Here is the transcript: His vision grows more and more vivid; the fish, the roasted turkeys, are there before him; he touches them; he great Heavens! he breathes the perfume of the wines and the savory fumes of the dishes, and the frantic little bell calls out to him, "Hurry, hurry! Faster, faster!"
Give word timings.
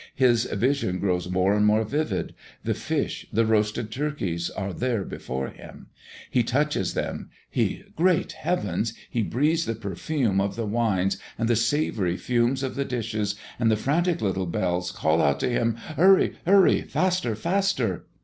His 0.15 0.45
vision 0.45 0.97
grows 0.97 1.29
more 1.29 1.53
and 1.53 1.63
more 1.63 1.83
vivid; 1.83 2.33
the 2.63 2.73
fish, 2.73 3.27
the 3.31 3.45
roasted 3.45 3.91
turkeys, 3.91 4.49
are 4.49 4.73
there 4.73 5.03
before 5.03 5.49
him; 5.49 5.89
he 6.31 6.41
touches 6.41 6.95
them; 6.95 7.29
he 7.51 7.83
great 7.95 8.31
Heavens! 8.31 8.95
he 9.11 9.21
breathes 9.21 9.65
the 9.67 9.75
perfume 9.75 10.41
of 10.41 10.55
the 10.55 10.65
wines 10.65 11.17
and 11.37 11.47
the 11.47 11.55
savory 11.55 12.17
fumes 12.17 12.63
of 12.63 12.73
the 12.73 12.83
dishes, 12.83 13.35
and 13.59 13.69
the 13.69 13.77
frantic 13.77 14.21
little 14.21 14.47
bell 14.47 14.81
calls 14.91 15.21
out 15.21 15.39
to 15.41 15.49
him, 15.51 15.75
"Hurry, 15.75 16.33
hurry! 16.47 16.81
Faster, 16.81 17.35
faster!" 17.35 18.07